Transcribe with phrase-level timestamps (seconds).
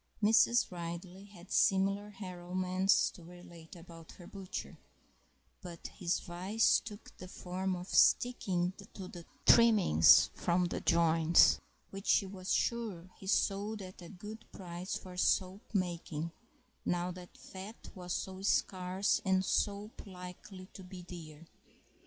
[0.23, 0.71] Mrs.
[0.71, 4.79] Ridley had similar harrowments to relate about her butcher,
[5.61, 11.59] but his vice took the form of sticking to the trimmings from the joints,
[11.91, 16.31] which she was sure he sold at a good price for soap making,
[16.83, 21.45] now that fat was so scarce and soap likely to be dear.